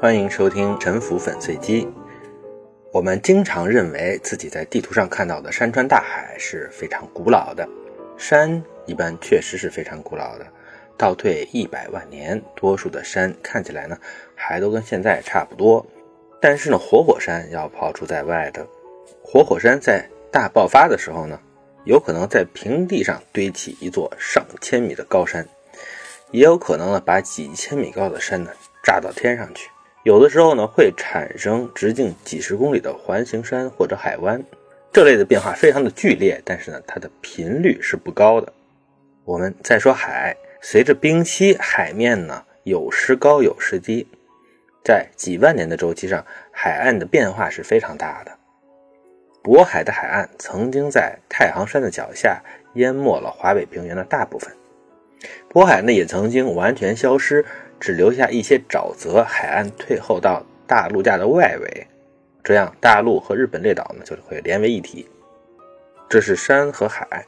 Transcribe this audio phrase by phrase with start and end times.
[0.00, 1.86] 欢迎收听沉浮粉碎机。
[2.90, 7.68] 我们经常认为自己在地图上看到的山川大海是非常古老的，
[8.16, 10.46] 山一般确实是非常古老的。
[10.96, 13.98] 倒退一百万年，多数的山看起来呢，
[14.34, 15.84] 还都跟现在差不多。
[16.40, 18.66] 但是呢，活火山要抛除在外的。
[19.22, 21.38] 活火山在大爆发的时候呢，
[21.84, 25.46] 有可能在平地上堆起一座上千米的高山，
[26.30, 28.50] 也有可能呢，把几千米高的山呢
[28.82, 29.68] 炸到天上去。
[30.02, 34.42] 有的时候呢，会产生直径几十公里的环形山或者海湾，
[34.90, 38.50] 这类的变化非常的剧烈，但是呢，它的频率是不高的。
[39.26, 44.06] 我们再说海，随着冰期，海面呢有时高有时低，
[44.82, 48.32] 在几万年的周期上，海岸的变化是非常大的。
[49.42, 52.42] 渤海的海岸曾经在太行山的脚下
[52.74, 54.50] 淹没了华北平原的大部分，
[55.52, 57.44] 渤海呢也曾经完全消失。
[57.80, 61.86] 只留下一些沼泽，海岸退后到大陆架的外围，
[62.44, 65.08] 这样大陆和日本列岛呢就会连为一体。
[66.08, 67.24] 这是山和海。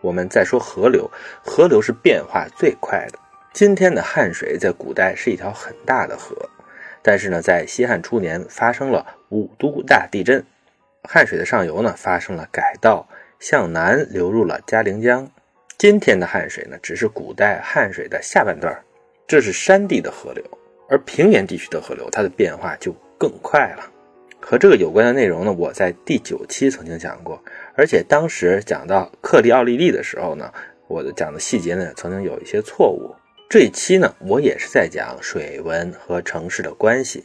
[0.00, 1.10] 我们再说河流，
[1.44, 3.18] 河流是变化最快的。
[3.52, 6.36] 今天的汉水在古代是一条很大的河，
[7.02, 10.44] 但是呢，在西汉初年发生了五都大地震，
[11.02, 13.08] 汉水的上游呢发生了改道，
[13.40, 15.28] 向南流入了嘉陵江。
[15.76, 18.80] 今天的汉水呢，只是古代汉水的下半段。
[19.28, 20.42] 这是山地的河流，
[20.88, 23.84] 而平原地区的河流，它的变化就更快了。
[24.40, 27.38] 和这个有关的内容呢，我在第九期曾经讲过，
[27.74, 30.50] 而且当时讲到克里奥利利的时候呢，
[30.86, 33.14] 我的讲的细节呢，曾经有一些错误。
[33.50, 37.24] 这一期呢，我也是在讲水文和城市的关系，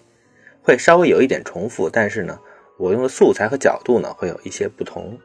[0.61, 2.37] 会稍微有一点重复，但是呢，
[2.77, 5.17] 我用的素材和角度呢，会有一些不同。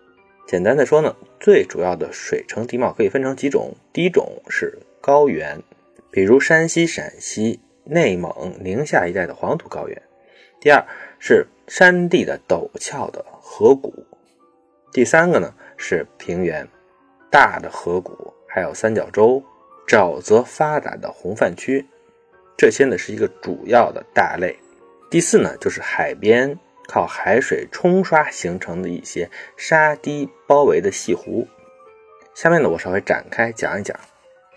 [0.47, 5.61] 简单的说呢，最主要的水城地貌可以分成几种，第一种是高原。
[6.11, 10.03] 比如山西、陕西、内蒙、宁夏一带的黄土高原。
[10.61, 10.85] 第二
[11.19, 14.07] 是山地的陡峭的河谷。
[14.93, 16.67] 第三个呢是平原，
[17.31, 19.43] 大的河谷，还有三角洲、
[19.87, 21.87] 沼泽发达的洪泛区。
[22.57, 24.57] 这些呢是一个主要的大类。
[25.11, 26.59] 第四呢就是海边
[26.89, 31.47] 靠海水冲刷形成的一些沙堤包围的细湖。
[32.35, 33.97] 下面呢我稍微展开讲一讲。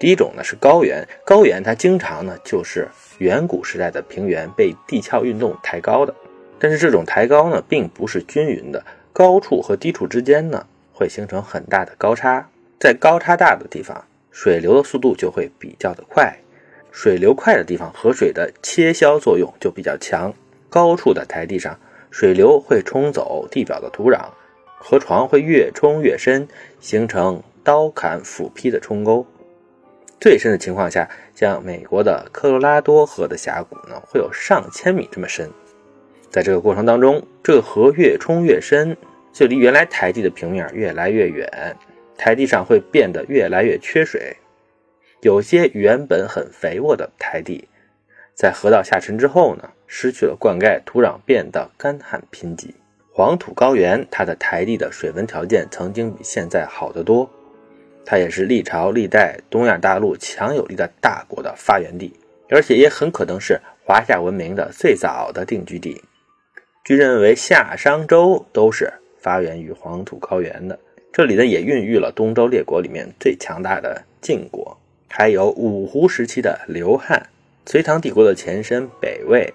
[0.02, 2.88] 第一种呢是高原，高原它经常呢就是
[3.20, 6.16] 远古时代的平原被地壳运动抬高的，
[6.58, 16.36] 但是这种抬高呢并不是均匀的，高处和低处之间呢会形成很大的高差，在高差大的地方，水流的速度就会比较的快，
[16.92, 20.34] 水流快的地方河水的切削作用就比较强，
[20.68, 21.78] 高处的台地上，
[22.10, 24.30] 水流会冲走地表的土壤，
[24.80, 26.48] 河床会越冲越深，
[26.80, 29.24] 形成刀砍斧劈的冲沟。
[30.22, 35.50] 最深的情况下，像美国的科罗拉多河的峡谷呢，会有上千米这么深。
[36.30, 38.96] 在这个过程当中，这个河越冲越深，
[39.34, 41.76] 就离原来台地的平面越来越远，
[42.16, 44.38] 台地上会变得越来越缺水。
[45.22, 47.68] 有些原本很肥沃的台地，
[48.36, 52.72] 在河道下沉之后呢，失去了灌溉，土壤变得干旱贫瘠。
[53.12, 57.28] 黄土高原，它的台地的水文条件曾经比现在好得多。
[58.06, 62.14] 它也是历朝历代东亚大陆强有力的大国的发源地，
[62.50, 66.02] 而且也很可能是华夏文明的最早的定居地。
[66.84, 70.78] 据认为，夏商周都是发源于黄土高原的。
[71.14, 77.28] 这里呢，也孕育了东周列国里面最强大的晋国，还有五胡时期的刘汉、
[77.66, 79.54] 隋唐帝国的前身北魏。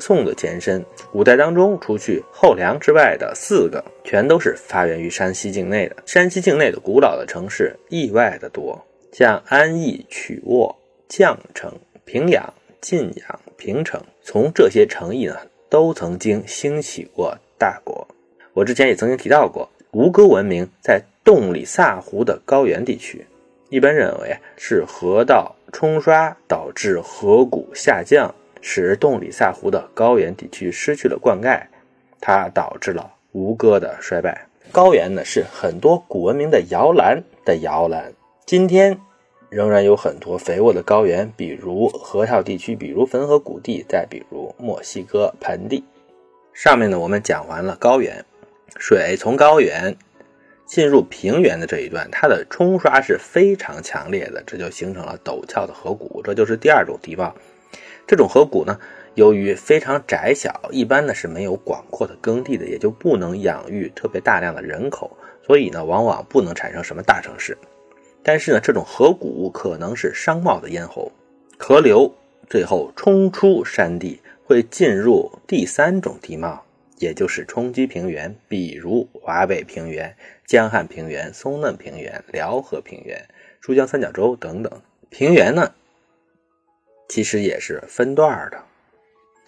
[0.00, 5.96] 宋的前身，五代当中，除去后梁之外的四个，全都是发源于山西境内的。
[6.06, 10.74] 山西境内的古老的城市意外的多，像安邑、曲沃、
[11.08, 11.72] 绛城、
[12.04, 12.42] 平阳、
[12.80, 15.36] 晋阳、平城，从这些城邑呢，
[15.68, 18.06] 都曾经兴起过大国。
[18.54, 23.24] 我之前也曾经提到过，吴哥文明在洞里萨湖的高原地区，
[23.68, 28.34] 一般认为是河道冲刷导致河谷下降。
[28.60, 31.60] 使洞里萨湖的高原地区失去了灌溉，
[32.20, 34.46] 它导致了吴哥的衰败。
[34.72, 38.12] 高原呢是很多古文明的摇篮的摇篮，
[38.46, 38.96] 今天
[39.48, 45.82] 仍然有很多肥沃的高原，比如河套地区，比如汾河谷地，再比如墨西哥盆地。
[46.52, 48.24] 上面呢我们讲完了高原，
[48.76, 49.96] 水从高原
[50.66, 57.34] 进入平原的这一段，它的冲刷是非常强烈的，这就形成了陡峭的河谷，这就是第二种地貌。
[58.10, 58.76] 这种河谷呢，
[59.14, 65.16] 由于非常窄小，一般呢是没有广阔的耕地的，也就不能养育特别大量的人口，
[65.46, 67.56] 所以呢，往往不能产生什么大城市。
[68.24, 71.12] 但是呢，这种河谷可能是商贸的咽喉，
[71.56, 72.12] 河流
[72.48, 76.64] 最后冲出山地，会进入第三种地貌，
[76.98, 80.12] 也就是冲积平原，比如华北平原、
[80.44, 83.24] 江汉平原、松嫩平原、辽河平原、
[83.60, 84.82] 珠江三角洲等等。
[85.10, 85.72] 平原呢，
[87.10, 88.62] 其实也是分段的。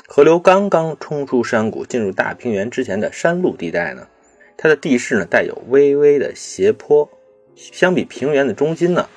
[0.09, 4.09] 河流刚刚冲出山谷，进入大平原之前的山路地带呢，
[4.59, 7.09] 它的地势呢带有微微的斜坡，
[7.55, 9.09] 相比平原的中心呢，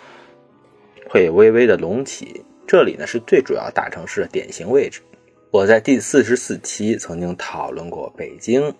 [1.09, 2.45] 会微微的隆起。
[2.67, 5.01] 这里呢是最主要大城市的典型位置。
[5.49, 8.71] 我在第四十四期曾经讨论过北京，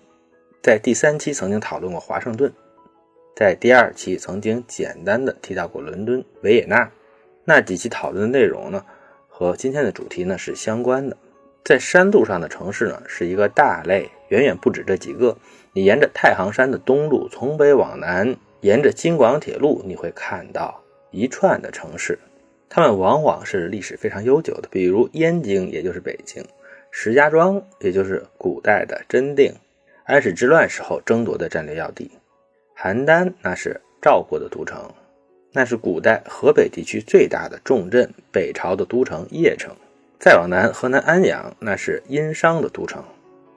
[0.62, 2.52] 在第三期曾经讨论过华盛顿，
[3.34, 6.88] 在第二期曾经简单的提到过伦敦、维也纳。
[7.44, 8.84] 那几期讨论的内容呢，
[9.38, 11.14] 和今天的主题呢是相关的。
[11.62, 15.36] 在山路上的城市呢是一个大类，远远不止这几个。
[15.74, 22.18] 你沿着太行山的东路从北往南，沿着京广铁路，你会看到一串的城市，
[22.70, 26.42] 它们往往是历史非常悠久的，比如燕京，也就是北京。
[26.90, 29.52] 石家庄，也就是古代的真定，
[30.04, 32.10] 安史之乱时候争夺的战略要地；
[32.74, 34.90] 邯郸，那是赵国的都城，
[35.56, 39.74] 那是古代河北地区最大的重镇，北朝的都城邺城。
[40.20, 43.02] 再往南，河南安阳，那是殷商的都城。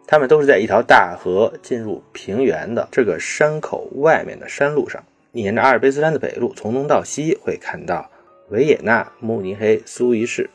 [0.08, 5.04] 他们都是在一条大河进入平原的这个山口外面的山路上。
[5.34, 8.10] 你沿着阿尔卑斯山的北路从东到西，会看到
[8.48, 10.46] 维也纳、慕尼黑、苏黎世；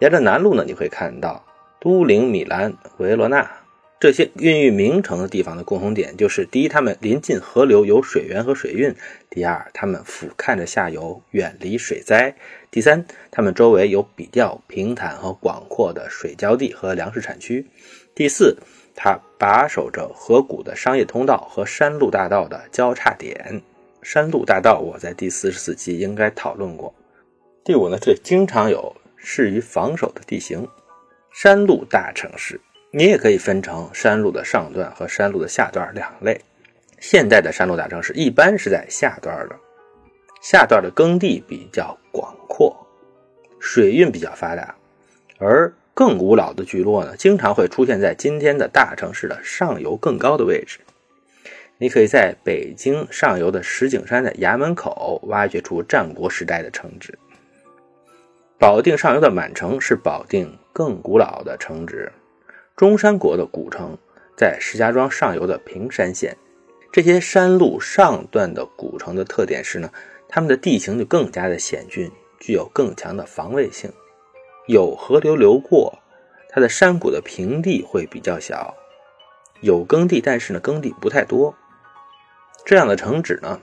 [0.00, 1.44] 沿着南路呢，你会看到。
[1.80, 3.50] 都灵、米兰、维罗纳
[3.98, 8.92] 这些孕育名城的地方的共同点就是：第一，它们临近河流，有水源和水运；
[9.30, 12.34] 第二，它们俯瞰着下游，远离水灾；
[12.70, 17.64] 第三，它们周围有比较平坦和广阔的水浇地和粮食产区；
[18.14, 18.58] 第四，
[18.94, 23.62] 它把守着河谷的商业通道和山路大道的交叉点。
[24.02, 26.94] 山路大道，我在第四十四期应该讨论过。
[27.64, 30.68] 第五呢，这经常有适于防守的地形。
[31.32, 32.60] 山路大城市，
[32.90, 36.40] 你也可以分成山路的上段和山路的下段两类。
[36.98, 39.56] 现代的山路大城市一般是在下段的，
[40.40, 42.74] 下段的耕地比较广阔，
[43.60, 44.74] 水运比较发达，
[45.38, 50.78] 而更古老的聚落呢，经常会出现在今天的大城市的上游更高的位置。
[51.78, 57.18] 你可以在北京上游的石景山的衙门口挖掘出战国时代的城址。
[58.58, 62.10] 保定上游的满城是保定更古老的城址，
[62.76, 63.96] 中山国的古城
[64.36, 66.36] 在石家庄上游的平山县。
[66.92, 69.90] 这些山路上段的古城的特点是呢，
[70.28, 73.90] 它们的地形就更加的险峻，具有更强的防卫性。
[74.66, 75.98] 有河流流过，
[76.50, 78.74] 它的山谷的平地会比较小，
[79.62, 81.54] 有耕地，但是呢耕地不太多。
[82.66, 83.58] 这样的城址呢。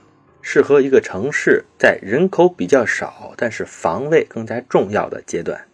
[0.46, 5.66] 适合一个城市在人口比较少，但是防卫更加重要的阶段。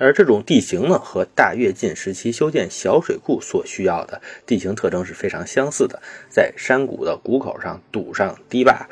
[0.00, 6.00] 而这种地形呢，和大跃进时期修建小水库所需要的地形特征是非常相似的。
[6.30, 8.88] 在山谷的谷口上堵上堤坝，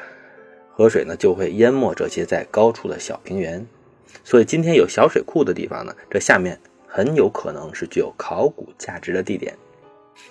[0.71, 3.67] 河水呢就会淹没这些在高处的小平原。
[4.23, 9.55] 所以今天有小水库的地方呢，这下面很有可能是具有考古价值的地点。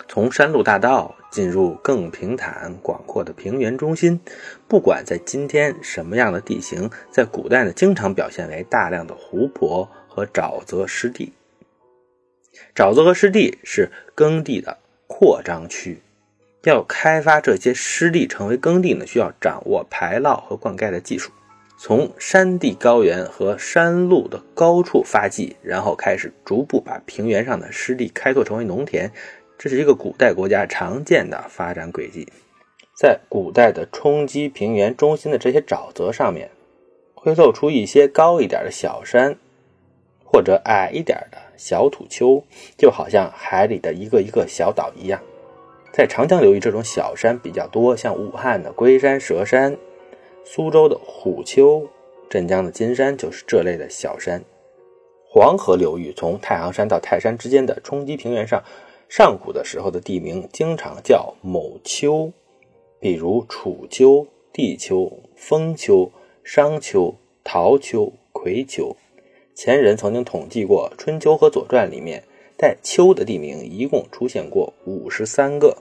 [0.08, 4.20] 从山路大道进入更平坦广阔的平原中心，
[4.68, 11.32] 不管在今天什么样的地形，在古代呢，经常表现为大量的湖泊和沼泽湿地。
[12.76, 16.02] 沼泽和湿地是耕地的扩张区，
[16.64, 21.32] 要开发这些湿地成为耕地呢，需要掌握排涝和灌溉的技术。
[21.78, 29.12] 从山地高原和山路的高处发迹，然后开始逐步把平原上的湿地开拓成为农田。
[29.60, 32.28] 这是一个古代国家常见的发展轨迹，
[32.96, 36.50] 在古代的冲积平原中心的这些沼泽上面，
[37.14, 39.38] 会露出一些高一点的小山，
[40.30, 42.44] 或者矮一点的小土丘，
[42.78, 45.20] 就好像海里的一个一个小岛一样。
[45.94, 49.76] 在长江流域，这种小山比较多，像武汉的龟山、蛇山，
[50.44, 51.88] 苏州的虎丘，
[52.30, 54.44] 镇江的金山就是这类的小山。
[55.30, 58.62] 黄河流域从太行山到泰山之间的冲积平原上。
[59.10, 62.30] 上古的时候的地名经常叫某丘，
[63.00, 66.12] 比如楚丘、地丘、封丘、
[66.44, 68.94] 商丘、陶丘、葵丘。
[69.58, 72.24] 前人曾经统计过，《春秋》和《左传》里面
[72.56, 75.76] 带“丘”的地名一共出现过五十三个，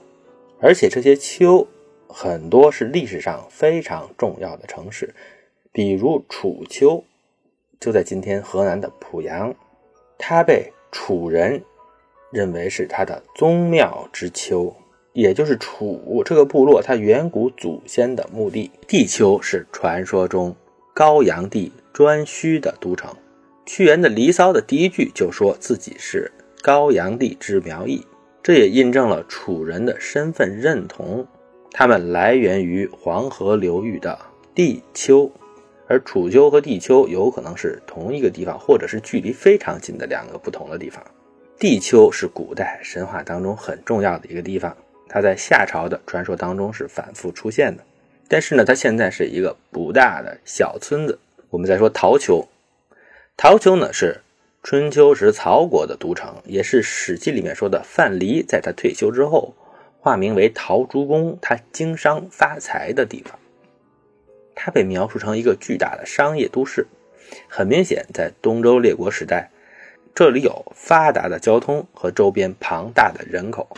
[0.59, 1.67] 而且这些丘
[2.07, 5.13] 很多是历史上非常重要的城市，
[5.71, 7.03] 比如楚丘
[7.79, 9.53] 就在今天河南的濮阳，
[10.17, 11.61] 它被楚人。
[12.31, 14.75] 认为是他的宗庙之丘，
[15.13, 18.71] 也就是楚这个部落他远古祖先的墓地。
[18.87, 20.53] 地丘是传说中
[20.95, 23.15] 高阳帝颛顼的都城。
[23.67, 26.31] 屈原的《离骚》的第一句就说自己是
[26.61, 28.01] 高阳地之苗裔。
[28.41, 31.27] 这也印证了楚人的身份认同，
[31.71, 34.17] 他们来源于黄河流域的
[34.55, 35.29] 地丘，
[35.85, 41.03] 而楚丘和地丘有可能是同一个地方，或者是距离非常近的两个不同的地方。
[41.59, 44.73] 地丘是古代神话当中很重要的一个地方，
[45.09, 47.83] 它在夏朝的传说当中是反复出现的。
[48.29, 51.19] 但是呢，它现在是一个不大的小村子。
[51.49, 52.47] 我们再说陶丘，
[53.37, 54.21] 陶丘呢是。
[54.63, 59.53] 春秋时曹国的都城，也是《史记》里面说的范蠡在他退休之后
[59.99, 63.39] 化名为陶朱公，他经商发财的地方。
[64.55, 66.87] 他被描述成一个巨大的商业都市。
[67.47, 69.51] 很明显，在东周列国时代，
[70.15, 73.69] 这里有发达的交通和周边庞大的人口，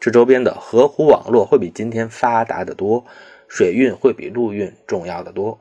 [0.00, 3.06] 这周边的河湖网络会比今天发达的多，
[3.48, 5.58] 水运会比陆运重要的多。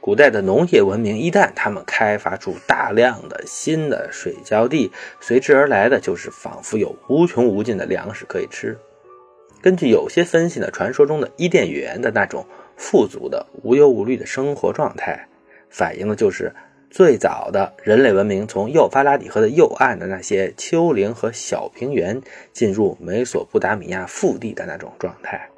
[0.00, 4.90] 古代的农业文明一旦他们开发出大量的新的水浇地，
[5.20, 8.78] 随之而来的就是仿佛有无穷无尽的粮食可以吃。
[9.60, 15.28] 根据有些分析呢，传说中的伊甸园的那种富足的无忧无虑的生活状态，
[15.68, 16.54] 反映的就是
[16.88, 22.18] 最早的人类文明从幼发拉底河的右岸的那些丘陵和小平原
[22.54, 25.50] 进入美索不达米亚腹地的那种状态。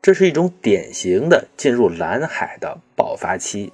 [0.00, 3.72] 这是一种典型的进入蓝海的爆发期。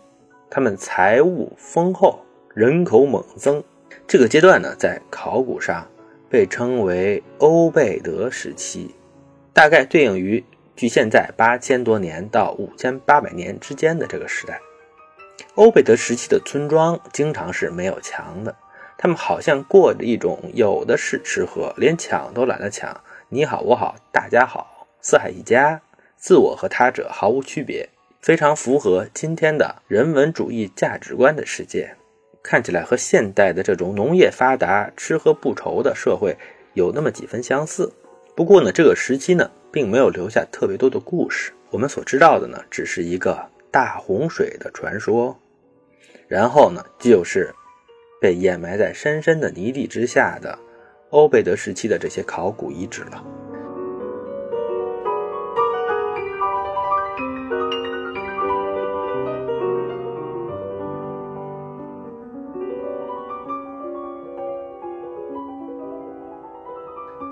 [0.51, 2.21] 他们财物丰厚，
[2.55, 3.63] 人口猛增。
[4.07, 5.87] 这个阶段呢，在考古上
[6.31, 8.95] 被称为欧贝德时期，
[9.53, 10.43] 大概对应于
[10.75, 14.61] 距现在八千多年到五千八百年之间的这个时代。
[15.55, 18.57] 欧贝德时期的村庄经常是没有墙的，
[18.97, 25.83] 他们好像过着一种有的是吃喝，连抢都懒得抢，你好我好大家好，四海一家，
[26.17, 27.89] 自我和他者毫无区别。
[28.21, 31.95] 非常符合今天的人文主义价值观的世界，
[32.43, 36.37] 看起来和现代的这种农业发达、吃喝不愁的社会
[36.75, 37.93] 有那么几分相似。
[38.35, 41.53] 不过呢，这个时期呢，并没有留下特别多的故事。
[41.71, 43.39] 我们所知道的呢，只是一个
[43.71, 45.39] 大洪水的传说，
[46.27, 47.55] 然后呢，就是
[48.21, 50.59] 被掩埋在深深的泥地之下的
[51.11, 53.38] 欧贝德时期的这些考古遗址了。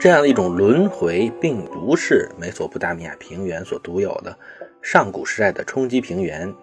[0.06, 4.38] 这样的一种轮回，并不是美索不达米亚平原所独有的。
[4.80, 6.54] 上古时代的冲积平原，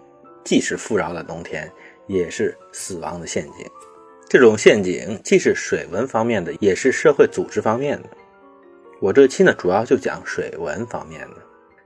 [0.42, 1.70] 既是富饶的农田，
[2.06, 3.66] 也是死亡的陷阱。
[4.30, 8.08] 这种陷阱既是水文方面的，也是社会组织方面的。
[8.98, 11.36] 我这期呢，主要就讲水文方面的。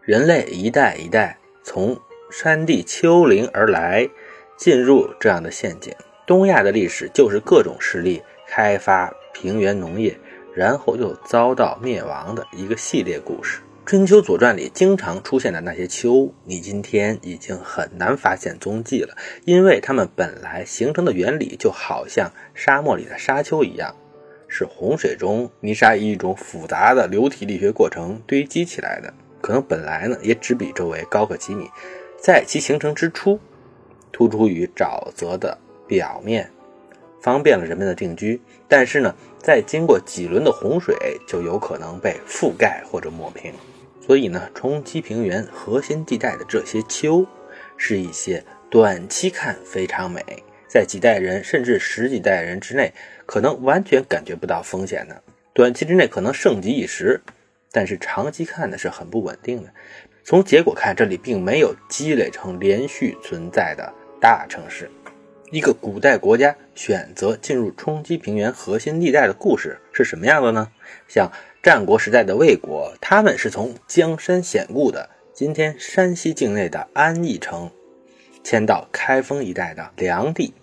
[0.02, 2.00] 人类一代一代从
[2.30, 4.08] 山地丘陵而来，
[4.56, 5.92] 进入这样的陷阱。
[6.24, 10.16] 东亚的历史就是各种势力开发平原农业。
[10.58, 13.60] 然后又遭到灭亡的一个系列故事。
[13.86, 23.94] 春秋左传里经常出现的那些丘，你今天已经很难发现踪迹了，因为它们本来形成的原理就好像沙漠里的沙丘一样，
[24.48, 29.14] 是洪水中泥沙以一种复杂的流体力学过程堆积起来的。
[29.40, 31.70] 可能本来呢也只比周围高个几米，
[32.20, 33.38] 在其形成之初，
[34.10, 36.50] 突出于沼泽的表面。
[37.20, 40.96] 方便了人们的定居，但是呢，在经过几轮的洪水，
[41.26, 43.52] 就有可能被覆盖或者抹平。
[44.00, 47.26] 所以呢，冲积平原核心地带的这些丘，
[47.76, 50.22] 是一些短期看非常美，
[50.68, 52.92] 在几代人甚至十几代人之内，
[53.26, 55.22] 可能完全感觉不到风险的。
[55.52, 57.20] 短期之内可能盛极一时，
[57.72, 59.68] 但是长期看呢是很不稳定的。
[60.24, 64.90] 从结果看，这里并没有积累成连续存在的大城市。
[65.50, 70.70] 一个古代国家选择进入冲击平原核心地带的故事是什么样的呢？
[71.08, 71.28] 像
[71.60, 77.68] 战国时代的魏国，他们是从江山险固的今天山西境内的安邑城，
[78.44, 80.54] 迁到开封一带的梁地。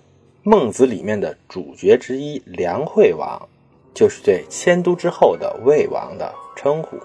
[0.42, 3.50] 孟子里面的主角之一梁惠王，
[3.94, 6.98] 就是对迁都之后的魏王的称呼。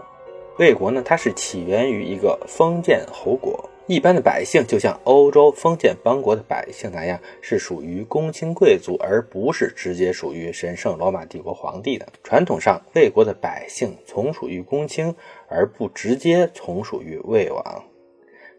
[0.61, 3.69] 魏国呢，它是起源于一个封建侯国。
[3.91, 12.07] 一般的百姓就像欧洲封建邦国的百姓那样，是属于公卿贵族，而不是直接属于神圣罗马帝国皇帝的。
[12.23, 15.13] 传统上，魏国的百姓从属于公卿，
[15.49, 17.85] 而不直接从属于魏王。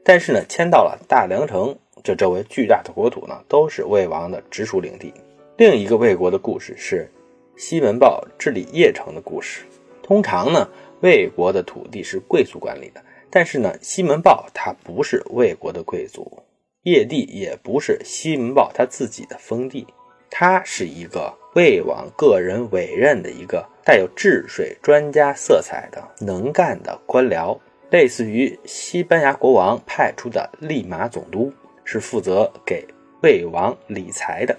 [0.03, 1.73] 但是呢，迁到了大梁城，
[2.03, 5.13] 这周围巨大的国土呢，都是魏王的直属领地。
[5.55, 7.09] 另一个魏国的故事是
[7.55, 9.61] 西门豹治理邺城的故事。
[10.03, 10.67] 通常呢，
[10.99, 13.01] 魏国的土地是贵族管理的。
[13.31, 16.43] 但是呢，西门豹他不是魏国的贵族，
[16.83, 19.87] 邺地也不是西门豹他自己的封地，
[20.29, 27.57] 他是一个魏王个人委任的一个带有治水专家色彩的能干的官僚，
[27.89, 31.51] 类似于西班牙国王派出的利马总督，
[31.85, 32.85] 是负责给
[33.23, 34.57] 魏王理财的，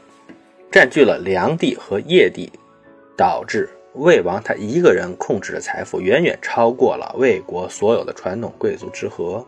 [0.71, 2.51] 占据了梁地和邺地，
[3.17, 9.47] 导致魏王他一个人控制的财富远远超过了魏国所有的传统贵族之和。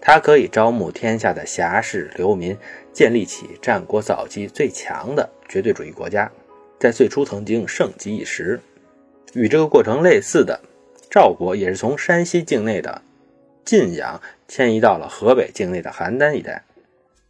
[0.00, 2.56] 他可以招募天下的侠士流民，
[2.90, 6.30] 建立起战国早期最强的绝对主义国家，
[6.78, 8.58] 在最初曾经盛极一时。
[9.34, 10.58] 与这个过程类似的，
[11.10, 13.02] 赵国也是从山西境内的
[13.62, 16.64] 晋阳迁移到了河北境内的邯郸一带。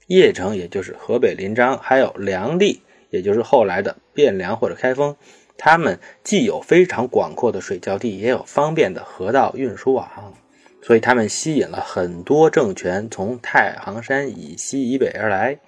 [0.07, 5.17] 邺城，也就是河北临漳，还有梁地，也就是后来的汴梁或者开封，
[5.63, 10.33] 他们既有非常广阔的水浇地，也有方便的河道运输网。
[10.81, 15.59] 所以他们吸引了很多政权从太行山以西以北而来。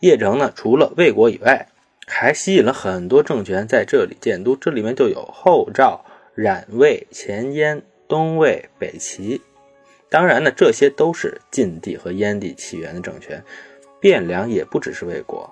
[0.00, 1.68] 邺城呢，除了魏国以外，
[2.08, 4.56] 还吸引了很多政权在这里建都。
[4.56, 9.40] 这里面就有后赵、冉魏、前燕、东魏、北齐。
[10.10, 13.40] 当然呢，这些都是晋地和燕地起源的政权。
[14.00, 15.48] 汴梁也不只是魏国。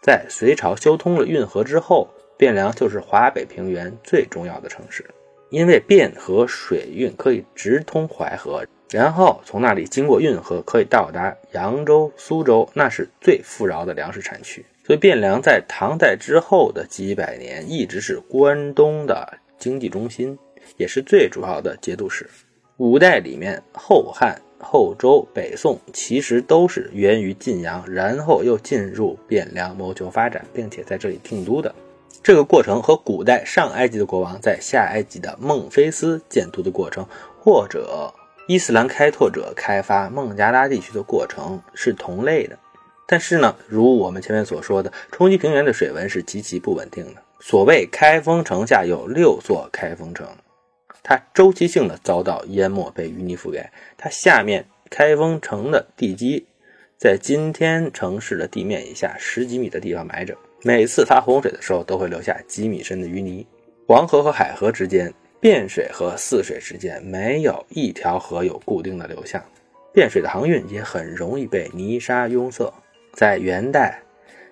[0.00, 5.04] 在隋朝修通了运河之后，汴梁就是华北平原最重要的城市。
[5.50, 14.64] 因为汴河水运可以直通淮河，然后从那里经过运河可以到达扬州、苏州，那是最富饶的粮食产区。
[14.84, 20.36] 所以汴梁在唐代之后的几百年一直是关东的经济中心，
[20.76, 22.28] 也是最主要的节度使。
[22.78, 31.72] 五代里面，后汉、后周、北宋其实都是源于晋阳，然后又进入汴梁谋求发展，并且在这里定都的。
[32.24, 37.06] 这个过程和古代上埃及的国王在下埃及的孟菲斯建都的过程，
[37.38, 38.10] 或者
[38.48, 42.58] 伊斯兰开拓者开发孟加拉地区的过程是同类的。
[43.06, 47.20] 但是呢，如我们前面所说的，冲积平原的水文是极其不稳定的。
[47.40, 50.26] 所谓开封城下有六座开封城，
[51.02, 53.70] 它周期性的遭到淹没，被淤泥覆盖。
[53.98, 56.46] 它下面开封城的地基，
[56.96, 60.34] 在今天城市的地面以下十几米的地方埋着。
[60.66, 63.46] 每次发洪水的时候，都会留下几米深的淤泥。
[63.86, 69.44] 黄河和海河之间，汴水和泗水之间没有一条河有固定的流向，
[69.92, 72.72] 汴水的航运也很容易被泥沙拥塞。
[73.12, 74.00] 在元代，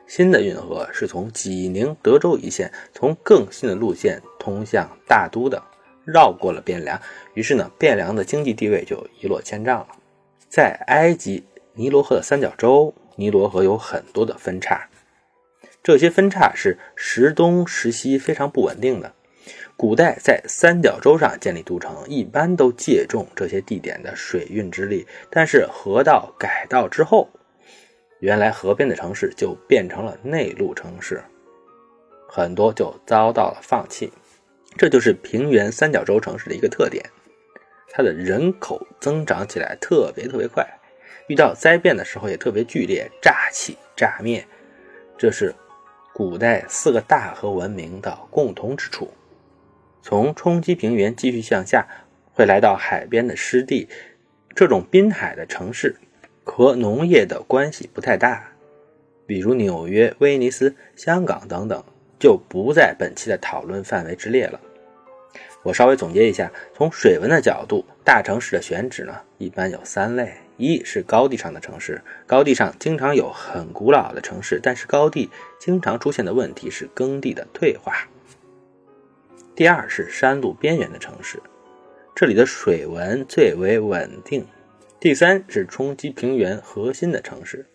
[0.06, 5.62] 新的运河是从济宁、德州一线，从更新的路线通向大都的，
[6.04, 7.00] 绕过了汴梁。
[7.32, 9.88] 于是呢，汴梁的经济地位就一落千丈了。
[10.50, 14.86] 在埃及尼罗河的三角洲，尼罗河有很多的分叉。
[15.82, 19.12] 这些分叉是时东时西非常不稳定的。
[19.76, 25.04] 古代在三角洲上建立都城，一般都借重这些地点的水运之力。
[25.28, 27.28] 但是河道改道之后，
[28.20, 31.20] 原来河边的城市就变成了内陆城市，
[32.28, 34.12] 很多就遭到了放弃。
[34.76, 37.04] 这就是平原三角洲城市的一个特点，
[37.90, 40.64] 它的人口增长起来特别特别快，
[41.26, 44.46] 遇到灾变的时候也特别剧烈，炸起炸灭。
[45.18, 45.52] 这是。
[46.14, 49.10] 古代四个大河文明的共同之处，
[50.02, 51.86] 从冲积平原继续向下，
[52.34, 53.88] 会来到海边的湿地。
[54.54, 55.96] 这种滨海的城市
[56.44, 58.46] 和农业的关系不太大，
[59.26, 61.82] 比如纽约、威尼斯、香港等等，
[62.18, 64.60] 就不在本期的讨论范围之列了。
[65.62, 70.34] 我稍微总结一下，从水文的角度，大城市的选址呢，一般有三类。
[70.62, 77.92] 一是高地上的城市，高地上经常有很古老的城市，但是高地经常出现的问题是耕地的退化。
[79.56, 81.42] 第二是山路边缘的城市，
[82.14, 84.46] 这里的水文最为稳定。
[85.00, 87.66] 第三是冲积平原核心的城市，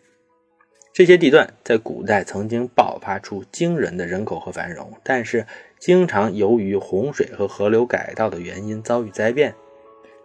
[0.93, 5.45] 这些地段在古代曾经爆发出惊人的人口和繁荣，但是
[5.77, 9.53] 经常由于洪水和河流改道的原因遭遇灾变。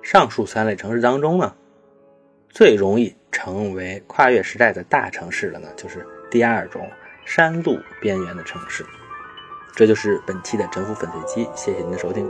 [0.00, 1.56] 上述三类城市当中呢？
[2.52, 6.86] 最容易成为跨越时代的大城市了呢，就是第二种
[7.24, 8.84] 山路边缘的城市。
[9.74, 12.28] 这就是本期的征服粉碎机，谢谢您的收听。